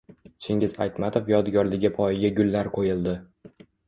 Chingiz 0.45 0.71
Aytmatov 0.85 1.29
yodgorligi 1.33 1.91
poyiga 1.97 2.31
gullar 2.39 2.71
qo‘yildi 2.79 3.15